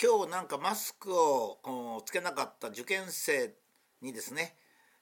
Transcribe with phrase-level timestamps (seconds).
[0.00, 1.58] 今日なんかマスクを
[2.06, 3.52] つけなかった受験生
[4.00, 4.54] にですね、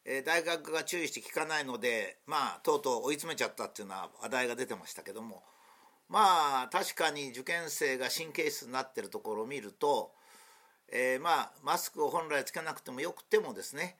[0.06, 5.42] えー、大学が注意して聞かないのでまあとうとう追い詰めちゃったっていうのは話題が出てましたけども
[6.08, 10.12] まあ確かに受験生が神経質になってるところを見ると、
[10.90, 13.96] えー、まあマスクを本来つけなくてもよくてもですね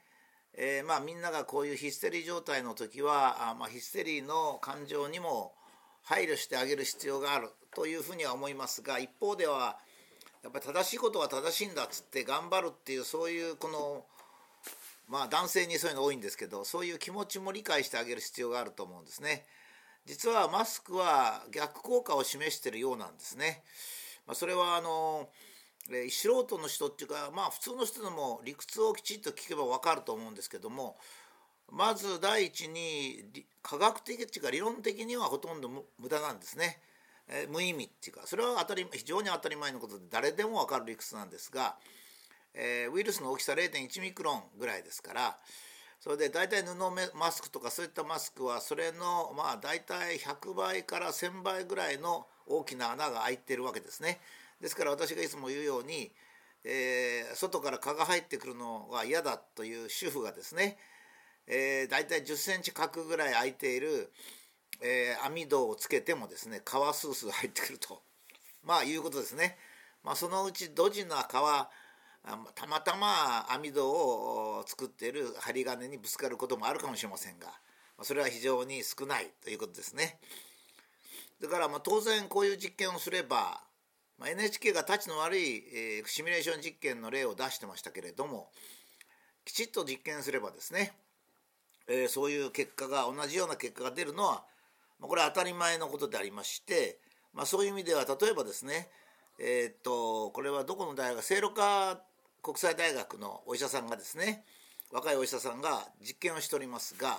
[0.58, 5.52] えー、まあ、みんながこういうヒステリー状態の時はあ、まあ、ヒステリーの感情にも
[6.02, 9.76] 配慮してあげる必要があるというふうには思いますが一方では
[10.46, 14.04] やっぱり正しいことは正しいんだっつって頑張るっていうそういうこの
[15.08, 19.44] まあ男性にそういうの多いんですけどそういう気持ちも理解してあげる必要があると思うんですね。
[20.06, 23.64] 実はマスクは逆効果を示しているようなんですね。
[24.24, 25.28] まあ、それはあの
[26.10, 30.96] 素人の人っていうかまあ普通の人でも理屈をきちっと聞けば分かると思うんですけども
[31.72, 36.78] まず第一に科学的っていうか理論的にはほとんど無駄なんですね。
[37.28, 41.76] え無意味っていうかそれは当たり非常に当たり前のことで誰でも分かる理屈なんですが、
[42.54, 45.38] えー、ウイルスの大きさ0.1ミクロンぐらいですから
[45.98, 46.74] それで大体布
[47.16, 54.20] マスクとかそういったマスクはそれのまあ大体100倍から1,000倍ぐらいの大きな穴が開いてるわけですね。
[54.60, 56.12] ですから私がいつも言うように、
[56.64, 60.76] えー、外から蚊が入ってくるのが嫌だという主婦がですね
[61.48, 64.10] えー、大体10センチ角ぐらい空いている、
[64.82, 68.02] えー、網戸をつけてもですね皮スースー入ってくると
[68.62, 69.58] まあいうことですね。
[70.02, 71.30] まあ、そのうちドジな皮
[72.54, 77.52] たまたま網戸を作っている針金にぶつかることもあるかもしれませんが
[78.02, 80.20] それは非常に少ないということですね。
[81.40, 83.64] だからまあ当然こういう実験をすれば、
[84.18, 88.50] まあ、NHK がタチの悪い、えー、シミュレーション実験の例を出してましたけれども
[89.44, 90.94] きちっと実験すればですね
[91.88, 94.44] えー、そういう結果が同じような結果が出るのは、
[95.00, 96.98] まあ、これは当たり前のことでありまして、
[97.34, 98.88] まあ、そういう意味では例えばですね
[99.38, 102.00] えー、っとこれはどこの大学聖路加
[102.42, 104.44] 国際大学のお医者さんがですね
[104.92, 107.18] 若いお医者さんが実験をしておりますが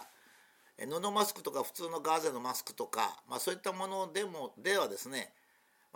[0.85, 5.33] 布マスクとか普通のガーゼのマスクとか、まあ、そういったものでもではですね、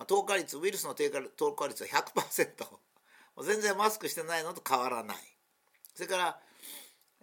[0.07, 2.65] 透過率ウイルスの低下透過率は100%
[3.45, 5.17] 全然マスクしてないのと変わらない。
[5.93, 6.39] それから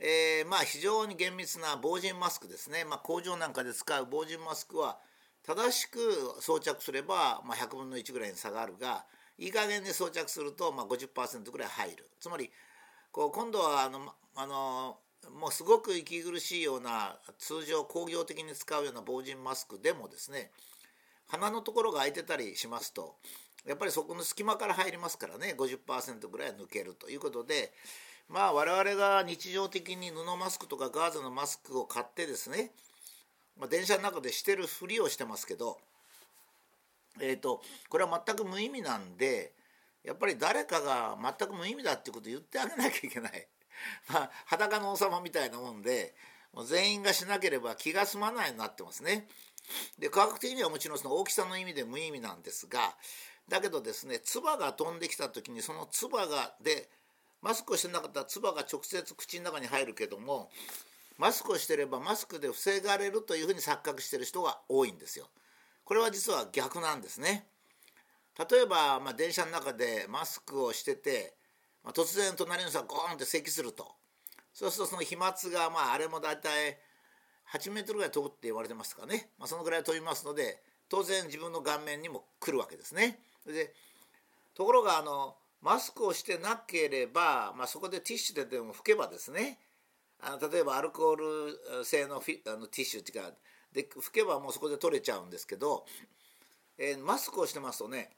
[0.01, 4.99] えー、まあ非常に厳密な防塵マスクですね、まあ、工場なんかで使う防塵マスクは
[5.45, 5.99] 正しく
[6.41, 9.05] 装着すれば、まあ、100分の1ぐらいに下があるが
[9.39, 12.11] いい加減に装着すると、まあ、50%ぐらい入る。
[12.21, 12.51] つまり
[13.13, 14.99] こう今度はあのあの
[15.41, 20.51] もうすごく息苦しいような通常工業的に使うような防塵マスクでもですね
[21.27, 23.17] 鼻のところが開いてたりしますと
[23.67, 27.73] やっぱりそこの隙間から入りますからね50%ぐらい抜けるということで
[28.29, 32.73] まあ我々が日常的に布マスクとかガーゼのマスクを買ってですね、
[33.59, 35.79] まあ、電車の中でしてるふりをしてますけど、
[37.21, 39.53] えーと、これは全く無意味なんで
[40.05, 43.47] やっぱり誰かが全く無意味だっていうことを言ってあげなきゃいけない。
[44.09, 46.15] まあ、裸の王様みたいなもんで
[46.53, 49.29] もう全員がしなければ気が済まないようになってますね。
[49.99, 52.97] で科学的にはもちろんその大きさの意味で無意味なんですが
[53.49, 56.89] だけどですね唾が飛んできた時にその唾がで
[57.43, 60.51] マスクをしてなかったら唾が直接口の中に入るけども
[61.19, 65.29] マスクをしてればマスクで防がれるというふうに錯覚してる人が多いんですよ。
[65.85, 67.47] これは実は逆なんですね。
[68.39, 71.35] 例えば、まあ、電車の中でマスクをしてて、
[71.83, 73.89] まあ、突然隣の人がゴーンって咳すると
[74.53, 76.79] そうするとその飛沫がまああれも大体
[77.53, 83.19] 8メートルぐらい飛ぶって言われてますかね、まあ、そのぐらい飛びますので当然自分の顔面にも来るわけですね。
[83.47, 83.75] で
[84.55, 89.59] ところがあのマスクをしてなければ、まあ、そこでティッシュででも拭けばですね
[90.21, 93.31] あの例えばアルコール製のフィあのティッシュっていうか
[93.73, 95.85] で拭けばもうそこで取れちゃうんですけど、
[96.79, 98.11] えー、マスクをしてますとね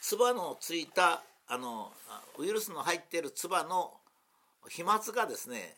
[0.00, 1.92] 唾のついたあの
[2.38, 3.92] ウイルスの入っている唾の
[4.68, 5.76] 飛沫がですね、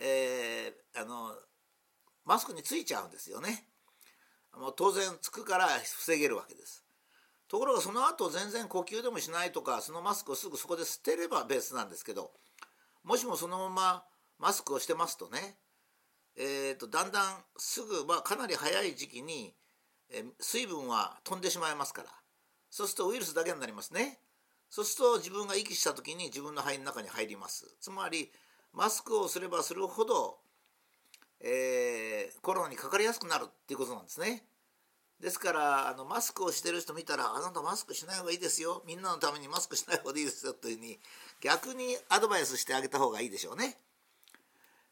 [0.00, 1.32] えー、あの
[2.24, 3.64] マスクについちゃうんですよね。
[4.56, 6.84] もう当然つくから防げるわけです。
[7.48, 12.30] ところがその後全然呼吸でもしないとかそのマスクをすぐそこで捨てればベースなんですけど
[13.04, 14.04] もしもそのまま
[14.38, 15.56] マスクをしてますとね、
[16.36, 19.54] えーと、だんだんすぐ、まあ、かなり早い時期に、
[20.12, 22.08] え、水分は飛んでしまいますから
[22.70, 24.20] そうするとウイルスだけになりますね
[24.70, 28.30] そうすると自分が息した時に自分の肺の中に入りますつまり
[28.74, 30.38] マスクをすればするほど、
[31.40, 34.44] えー、コロナにかかりやすくなるっていうことなんですね。
[35.20, 41.00] ですからあのマスクをしてる人見たら「あなたマスクしない方がいいですよみんなのためにマスクしない方がいいですよ」というふうに
[41.40, 43.78] 逆にアドバイスしてあげた方がいいでしょうね。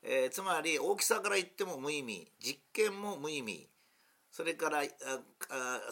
[0.03, 3.69] えー、つまり大きさから言っても無意味実験も無意味
[4.31, 4.83] それから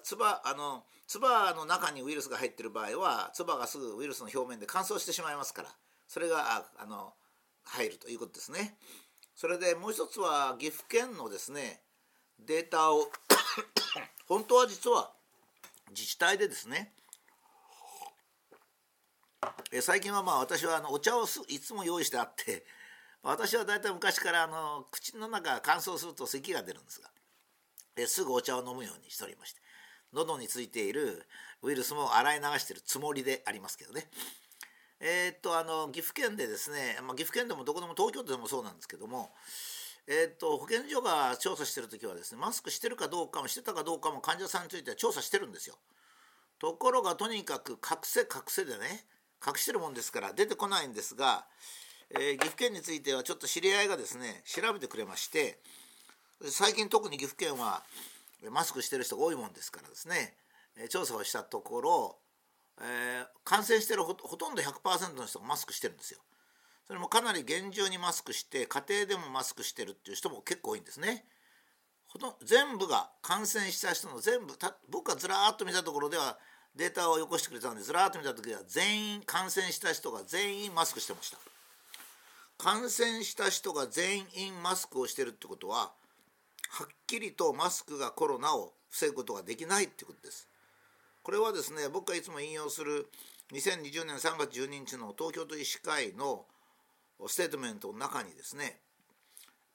[0.03, 5.69] つばあの唾の中にウイルスが入ってる場合は唾がすぐウイルスの表面で乾燥してしまいますから
[6.07, 7.15] それがあの
[7.65, 8.77] 入るということですね。
[9.35, 11.83] それでもう一つは岐阜県のですね
[12.39, 13.07] データを
[14.27, 15.13] 本当は実は
[15.91, 16.93] 自治体でですね
[19.71, 22.65] え最近はまあ私はあのお茶をいつも用意してあって
[23.23, 27.11] 私は大体昔からあの口の中が乾燥すると咳が出るんですが
[27.95, 29.61] ですぐお茶を飲むようにしておりまして
[30.13, 31.27] 喉についている
[31.63, 34.07] ウイルスも洗い流してるつもりでありますけどね。
[35.01, 39.31] えー、っとあの岐阜県でですね、まあ、岐阜県でもどこでも東京都でもそうなんですけども
[40.07, 45.77] えー、っと保健所が調査してる時はですねマスクしてるかどうかもしてたかどうかも患者さんについては調査してるんですよ。
[46.59, 49.05] ところがとにかく隠せ隠せでね
[49.47, 51.47] 隠してるもんですから出てこないんですが、
[52.11, 55.59] えー、岐阜県についてはちょっと知り合いがですね調べてくれまして
[56.43, 57.83] 最近特に岐阜県は
[58.51, 60.35] マスクしてる人が多いもんですからですね
[60.91, 62.17] 調査をしたところ、
[62.81, 66.21] えー、感染してるほとんど100%の人がマスクしてるんですよ。
[66.87, 71.25] それもかなり厳重にマスクして家庭でもマスクしてるっていう人も結構多いんですね。
[72.09, 76.39] ほと全部が感染した人の全部た僕がずらーっと見たところでは
[76.77, 81.39] データをよこしてくれたんでずらーっと見た時は全員感染した人が全員マスクしてました
[82.57, 85.93] 感染した人が全員マスクをしてるってことは
[86.71, 90.49] はっきりとマスクがコロナを防ぐことができないってことです
[91.23, 93.09] これはですね僕がいつも引用する
[93.53, 96.45] 2020年3月12日の東京都医師会の
[97.29, 98.79] ステートメントの中にですね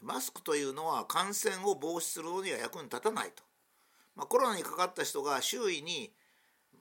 [0.02, 3.44] マスクというのは感染を防止するのには役に立たないと、
[4.16, 6.12] まあ、コロナにかかった人が周囲に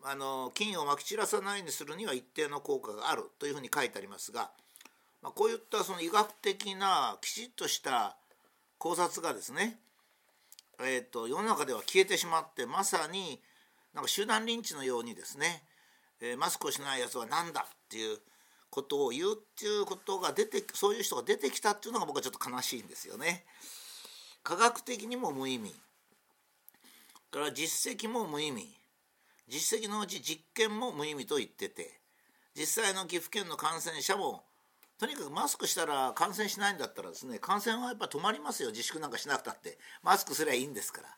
[0.05, 4.51] あの菌をまき散らさないようにするには一定の効果があるというふうに書いてありますが、
[5.23, 8.17] まあ、こういったその医学的なきちっとした
[8.79, 9.79] 考察がですね、
[10.81, 13.41] えーと、世の中では消えてしまってまさに
[13.93, 15.65] なんか集団リンチのようにですね、
[16.21, 18.19] えー、マスクをしないやつは何だっていう
[18.71, 23.45] ことを言うっていうことが出てそういう人が出てきたっていうのが僕はちょっと悲しいんですよね。
[24.43, 25.75] 科学的にも無意味。
[27.31, 28.69] から実績も無意味。
[29.49, 31.99] 実績のうち実験も無意味と言ってて
[32.55, 34.43] 実際の岐阜県の感染者も
[34.99, 38.71] とにかくマスクしたら感染しないんだったらですね感染はやっぱ止まりますよ。
[38.71, 39.79] 自粛なんかしなくたって。
[40.03, 41.09] マスクすりゃいいんですから。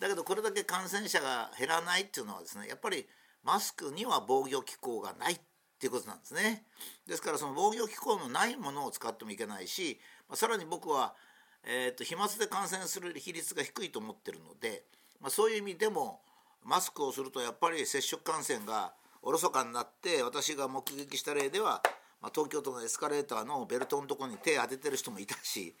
[0.00, 3.06] だけどこれだけ感染者が減らないっていうのはですねやっぱり
[3.42, 5.34] マスクには防御機構がない。
[5.34, 5.40] っ
[5.84, 6.64] ていうことなんですね。
[7.06, 11.14] ですからその防御機構のないものを使ってもいけないし、まあ、さらに僕は、
[11.62, 14.84] えーと、飛沫で感染する比率が低いと思ってるので、
[15.20, 16.20] まあ、そういう意味でも
[16.64, 21.82] マスクをするとやっぱり接触感染がおろそかになって私が目撃した例では、
[22.22, 25.74] まあ、東京都のエスカレーターのベルトのとこに手当ててる人もいたし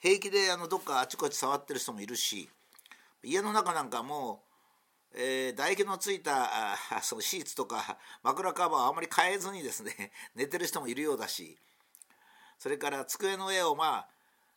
[0.00, 2.48] 平気であのどっかあちこち触ってる人もいるし
[3.22, 4.51] 家の中なんかもう、
[5.14, 11.58] えー、唾液のついたあ そのシーツとか枕カバーをあまり変えずにですね 寝てる人もいるようだし
[12.58, 14.08] それから机の上をまあ、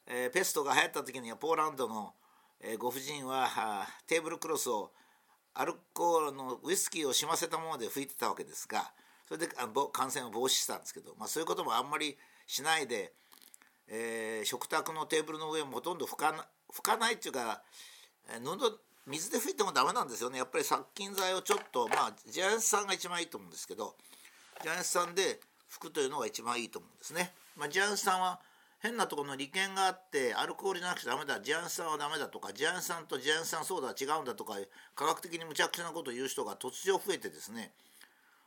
[0.06, 2.14] えー、ペストが流行った時にはポーランドの、
[2.62, 4.92] えー、ご婦人はテーブルクロスを
[5.54, 8.94] アルコールのウイスキーをしませたもので拭いてたわけですが
[9.28, 12.18] それであ感染を防止したんですけど、まあ、そういうこともあんまり
[12.48, 13.14] しないで、
[13.88, 17.64] えー、食卓のテーブルの上もほとんど拭かな拭かないっていうか
[18.28, 20.40] 布水で拭いてもダメなんですよね。
[20.40, 23.96] やっぱり殺菌剤をちょっとまあジャイアンツさんが一番いいと思うんですけど
[24.64, 25.40] ジャイアンツさんで
[25.72, 27.34] 拭くというのが一番いいと思うんですね。
[27.56, 28.40] まあ、ジャイアンツさんは
[28.80, 31.40] 変なところの利権があってアルコールじゃなくてダメだ。
[31.40, 34.56] ジャイアン酸はダメだとかジャイアン酸とジャイアン酸ソーダは違うんだとか
[34.96, 37.72] 科学的にむちゃくちゃなことを言う人が突如増えてですね、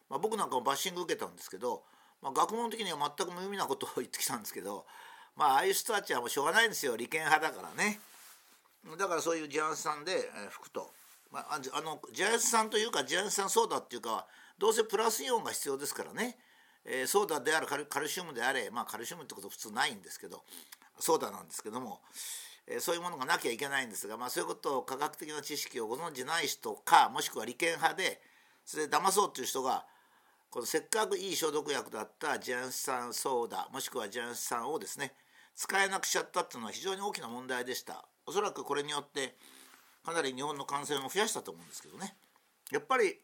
[0.09, 1.83] まあ、僕なんかもバッシング受けたんですけど、
[2.23, 4.87] まあ、学問的には全く無意味なことを言ってきたんですけど、
[5.37, 6.97] まあ、ああいう人たちはもうしょうがないんですよ。
[6.97, 8.01] 利権派だからね。
[8.97, 10.91] だからそういうジャン酸で拭くと、
[11.31, 14.27] まあ、あのジャン酸というかジャン酸ソーダっていうか
[14.59, 16.37] どうせプラスイオンが必要ですからね。
[16.85, 20.43] えー、ソーダであるカルシウムであれまあカルシウムってこと普通ないんですけど
[20.99, 22.01] ソーダなんですけども、
[22.67, 28.21] えー、そういうものがなきゃいけないんですが、まあ、そういうことを科学的な知識をご存じない人かもしくは利権派で
[28.65, 29.85] それで騙そうっていう人が
[30.51, 35.13] このせっかくいい消毒薬だったジャンス酸ソーダもしくはジャンス酸をですね
[35.59, 38.05] 使えなくしちゃったっていうのは非常に大きな問題でした。
[38.27, 39.35] おそらくこれによって
[40.05, 42.15] かなり日本の感染を増やしたと思うんですけどね。
[42.71, 43.19] やっぱり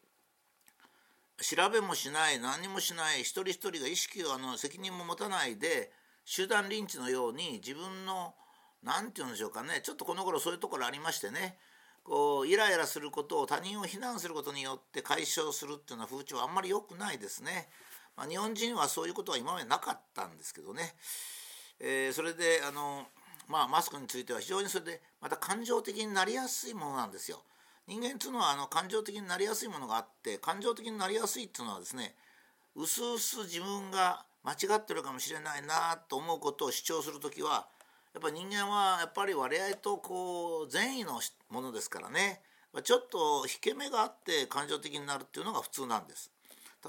[1.41, 5.93] 調べもしない何もしない一人一人が意識をあの責任も持たないで
[6.25, 8.35] 集団リンチのように自分の
[8.83, 11.57] 何て言うんでしょうかねちょっとこの頃そういうところありましてね
[12.03, 17.69] こうイライラすることを他人を非難することによって解消するっていうような風潮はあんまり良くないですね。
[18.17, 20.95] まあ、日本人はそういうことは今までなかったんですけどね、
[21.81, 23.07] えー、それであの
[23.49, 27.43] まあ、マスクについては非常にそれでまた感情的になりやすいものなんですよ。
[27.87, 32.15] 人間っていうのはあの感情的になりやすいものがあって感情的になりやすいっていうのはですね
[32.75, 37.67] うすうす自分が間違ってるかもしれないなと思うことを主張する時は
[38.15, 42.41] やっぱ人間はやっぱり我々とこう善意のものですからね
[42.83, 46.31] ちょっと引け目があって感情的になるっていうのが普通なんです。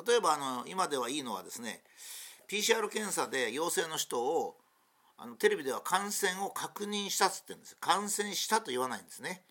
[0.08, 1.82] 例えばあの今ではいいのはですね
[2.50, 4.56] PCR 検査で陽性の人を
[5.18, 7.78] あのテレビでは感染を確認したっつってるんです。
[7.80, 9.44] 感染したと言わないんですね。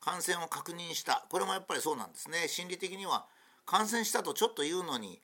[0.00, 1.26] 感染を確認した。
[1.30, 2.48] これもやっぱりそうなんですね。
[2.48, 3.26] 心理的には
[3.64, 5.20] 感染したとちょっと言うのに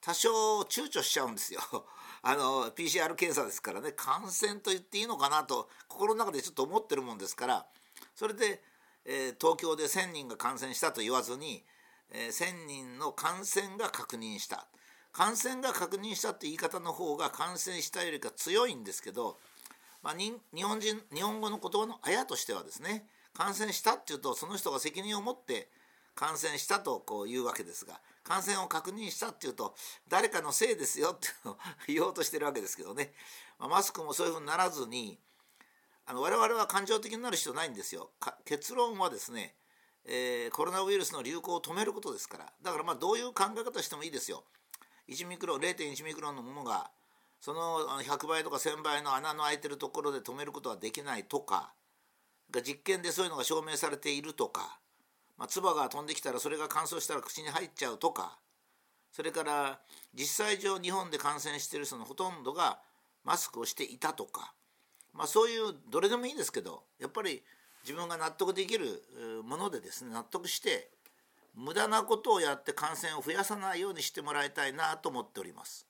[0.00, 1.60] 多少躊躇しちゃうんですよ。
[2.22, 3.92] あの PCR 検査ですからね。
[3.92, 7.66] 感染と言っていいのかなと心の中でちょっと思ってるもんですから
[8.14, 8.62] それで、
[9.04, 11.64] えー、東京で1,000人が感染したと言わずに、
[12.10, 14.66] えー、1,000人の感染が確認した。
[15.14, 19.38] 感染が確認したって言い方の方が感染したよりか強いんですけど、
[20.02, 25.68] まあ、日本人日本語の言葉のあやとしてはですね感染したっていうとその人が責任を持って
[26.16, 29.74] 感染したとこう言うわけですが感染を確認したっていうと
[30.08, 31.56] 誰かのせいですよっていうのを
[31.86, 33.12] 言おうとしてるわけですけどね、
[33.60, 35.18] まあ、マスクもそういうふうにならずに
[36.06, 38.10] あの我々は感情的になる必要ないんですよ。
[38.44, 39.54] 結論はですね、
[40.04, 44.42] えー、コロナウイルスの流行を止めることですからだからまあどういう考え方してもいいですよ。
[45.08, 46.90] 1ミクロン0.1ミクロンのものが
[47.40, 51.74] その100倍とか1,000倍の穴の開いてるところで止めることはできないとか
[52.62, 54.78] 実験でそういうのが証明されているとか、
[55.36, 58.38] まあ、唾が飛んできたらそれが乾燥したら口に入っちゃうとか
[59.12, 59.78] それから
[60.14, 62.78] 実際上日本で感染してる人のほとんどが
[63.24, 64.54] マスクをしていたとか、
[65.12, 67.42] まあ、そういうどれでもいいんですけどやっぱり
[67.82, 69.02] 自分が納得できる
[69.44, 70.88] ものでですね納得して
[71.54, 75.86] 無駄なことをやって感染を増やさないようにしてもらいたいなと思っております。